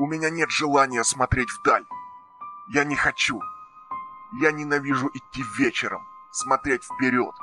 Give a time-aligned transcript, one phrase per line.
[0.00, 1.84] У меня нет желания смотреть вдаль.
[2.68, 3.42] Я не хочу.
[4.40, 7.34] Я ненавижу идти вечером, смотреть вперед.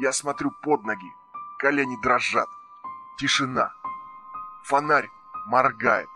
[0.00, 1.14] Я смотрю под ноги,
[1.56, 2.48] колени дрожат.
[3.16, 3.72] Тишина.
[4.64, 5.08] Фонарь
[5.46, 6.08] моргает.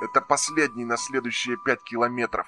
[0.00, 2.46] Это последний на следующие пять километров.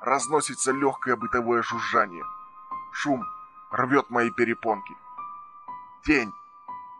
[0.00, 2.24] Разносится легкое бытовое жужжание.
[2.92, 3.22] Шум
[3.70, 4.96] рвет мои перепонки.
[6.02, 6.32] Тень,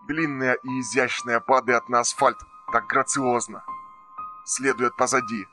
[0.02, 2.36] длинная и изящная, падает на асфальт
[2.70, 3.64] так грациозно.
[4.44, 5.48] Следует позади.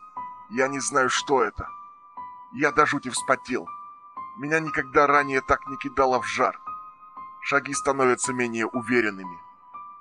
[0.50, 1.68] Я не знаю, что это.
[2.52, 3.68] Я до жути вспотел.
[4.38, 6.60] Меня никогда ранее так не кидало в жар.
[7.42, 9.40] Шаги становятся менее уверенными.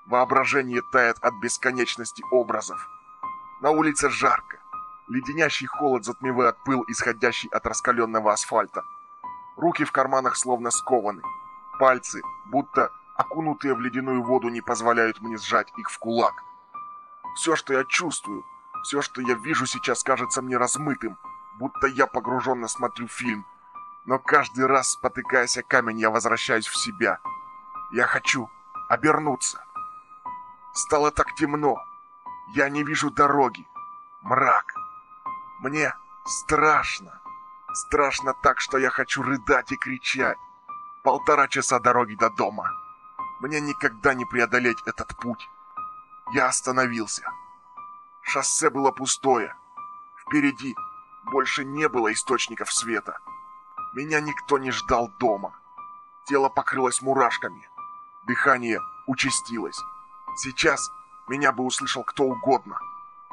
[0.06, 2.88] Воображение тает от бесконечности образов.
[3.60, 4.58] На улице жарко.
[5.06, 8.82] Леденящий холод затмевает пыл, исходящий от раскаленного асфальта.
[9.56, 11.22] Руки в карманах словно скованы.
[11.78, 16.42] Пальцы, будто окунутые в ледяную воду, не позволяют мне сжать их в кулак.
[17.36, 18.44] Все, что я чувствую,
[18.82, 21.18] все, что я вижу сейчас, кажется мне размытым,
[21.58, 23.46] будто я погруженно смотрю фильм.
[24.06, 27.18] Но каждый раз, спотыкаясь о камень, я возвращаюсь в себя.
[27.92, 28.50] Я хочу
[28.88, 29.64] обернуться.
[30.72, 31.76] Стало так темно.
[32.54, 33.66] Я не вижу дороги.
[34.22, 34.74] Мрак.
[35.60, 37.20] Мне страшно.
[37.72, 40.38] Страшно так, что я хочу рыдать и кричать.
[41.02, 42.70] Полтора часа дороги до дома.
[43.40, 45.48] Мне никогда не преодолеть этот путь.
[46.32, 47.30] Я остановился.
[48.30, 49.56] Шоссе было пустое.
[50.16, 50.76] Впереди
[51.32, 53.18] больше не было источников света.
[53.92, 55.52] Меня никто не ждал дома.
[56.26, 57.68] Тело покрылось мурашками.
[58.28, 59.80] Дыхание участилось.
[60.36, 60.80] Сейчас
[61.26, 62.78] меня бы услышал кто угодно,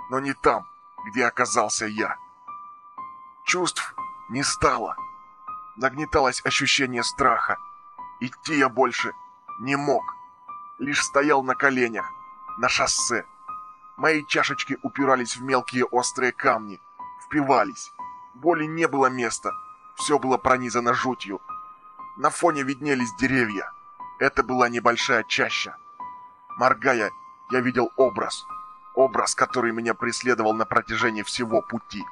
[0.09, 0.67] но не там,
[1.05, 2.17] где оказался я.
[3.45, 3.93] Чувств
[4.29, 4.95] не стало.
[5.75, 7.59] Нагнеталось ощущение страха.
[8.19, 9.13] Идти я больше
[9.59, 10.15] не мог.
[10.79, 12.11] Лишь стоял на коленях,
[12.57, 13.27] на шоссе.
[13.97, 16.79] Мои чашечки упирались в мелкие острые камни,
[17.25, 17.91] впивались.
[18.35, 19.51] Боли не было места,
[19.95, 21.41] все было пронизано жутью.
[22.15, 23.71] На фоне виднелись деревья.
[24.19, 25.77] Это была небольшая чаща.
[26.57, 27.11] Моргая,
[27.49, 28.45] я видел образ.
[28.93, 32.03] Образ, который меня преследовал на протяжении всего пути.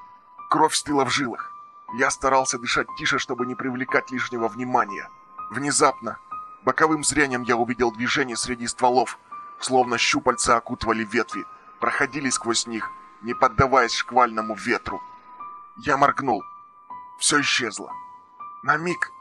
[0.50, 1.51] Кровь стыла в жилах.
[2.00, 5.07] Я старался дышать тише, чтобы не привлекать лишнего внимания.
[5.51, 6.18] Внезапно,
[6.63, 9.19] боковым зрением я увидел движение среди стволов,
[9.59, 11.45] словно щупальца окутывали ветви,
[11.85, 12.90] проходили сквозь них,
[13.22, 15.03] не поддаваясь шквальному ветру.
[15.78, 16.44] Я моргнул.
[17.19, 17.94] Все исчезло.
[18.63, 19.12] На миг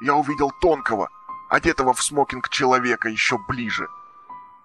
[0.00, 1.10] я увидел тонкого,
[1.50, 3.90] одетого в смокинг человека еще ближе.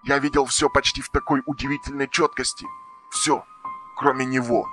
[0.04, 2.66] Я видел все почти в такой удивительной четкости.
[3.10, 3.44] Все,
[3.98, 4.66] кроме него.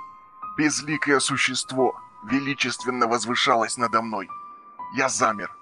[0.57, 1.93] Безликое существо
[2.23, 4.29] величественно возвышалось надо мной.
[4.95, 5.53] Я замер.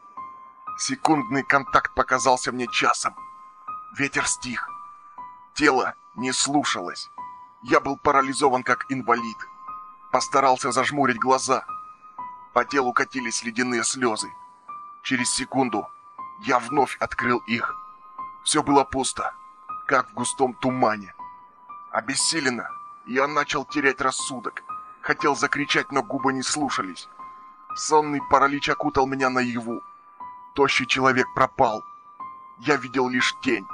[0.77, 3.15] Секундный контакт показался мне часом.
[3.97, 4.69] Ветер стих.
[5.55, 7.09] Тело не слушалось.
[7.67, 9.37] Я был парализован как инвалид.
[10.11, 11.65] Постарался зажмурить глаза.
[12.53, 14.31] По телу катились ледяные слезы.
[15.01, 15.87] Через секунду
[16.41, 17.75] я вновь открыл их.
[18.43, 19.33] Все было пусто,
[19.87, 21.15] как в густом тумане.
[21.89, 22.69] Обессиленно,
[23.07, 24.63] я начал терять рассудок.
[25.01, 27.09] Хотел закричать, но губы не слушались.
[27.73, 29.81] Сонный паралич окутал меня наяву.
[30.53, 31.83] Тощий человек пропал.
[32.59, 33.65] Я видел лишь тень.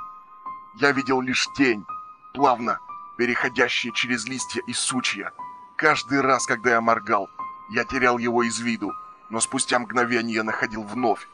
[0.75, 1.85] Я видел лишь тень,
[2.33, 2.79] плавно
[3.17, 5.31] переходящая через листья и сучья.
[5.75, 7.29] Каждый раз, когда я моргал,
[7.69, 8.91] я терял его из виду,
[9.29, 11.27] но спустя мгновение находил вновь.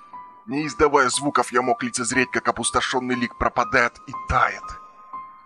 [0.46, 4.64] Не издавая звуков, я мог лицезреть, как опустошенный лик пропадает и тает.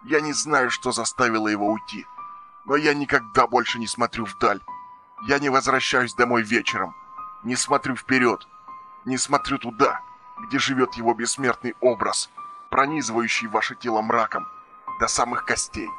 [0.04, 2.06] Я не знаю, что заставило его уйти,
[2.66, 4.62] но я никогда больше не смотрю вдаль.
[5.28, 6.96] Я не возвращаюсь домой вечером,
[7.44, 8.48] не смотрю вперед,
[9.06, 10.02] не смотрю туда,
[10.48, 12.30] где живет его бессмертный образ–
[12.72, 14.48] пронизывающий ваше тело мраком
[15.00, 15.90] до самых костей.